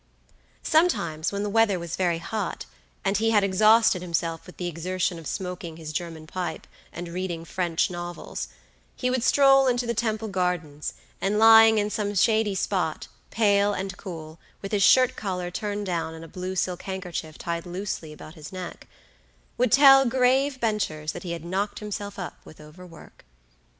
Sometimes, 0.63 1.31
when 1.31 1.43
the 1.43 1.47
weather 1.49 1.77
was 1.77 1.95
very 1.95 2.17
hot, 2.17 2.65
and 3.05 3.17
he 3.17 3.29
had 3.29 3.43
exhausted 3.43 4.01
himself 4.01 4.47
with 4.47 4.57
the 4.57 4.65
exertion 4.65 5.19
of 5.19 5.27
smoking 5.27 5.77
his 5.77 5.93
German 5.93 6.25
pipe, 6.25 6.65
and 6.91 7.09
reading 7.09 7.45
French 7.45 7.91
novels, 7.91 8.47
he 8.95 9.11
would 9.11 9.21
stroll 9.23 9.67
into 9.67 9.85
the 9.85 9.93
Temple 9.93 10.27
Gardens, 10.27 10.95
and 11.21 11.37
lying 11.37 11.77
in 11.77 11.91
some 11.91 12.15
shady 12.15 12.55
spot, 12.55 13.09
pale 13.29 13.73
and 13.73 13.95
cool, 13.95 14.39
with 14.59 14.71
his 14.71 14.81
shirt 14.81 15.15
collar 15.15 15.51
turned 15.51 15.85
down 15.85 16.15
and 16.15 16.25
a 16.25 16.27
blue 16.27 16.55
silk 16.55 16.81
handkerchief 16.81 17.37
tied 17.37 17.67
loosely 17.67 18.11
about 18.11 18.33
his 18.33 18.51
neck, 18.51 18.87
would 19.55 19.71
tell 19.71 20.03
grave 20.05 20.59
benchers 20.59 21.11
that 21.11 21.21
he 21.21 21.33
had 21.33 21.45
knocked 21.45 21.77
himself 21.77 22.17
up 22.17 22.43
with 22.43 22.59
over 22.59 22.87
work. 22.87 23.23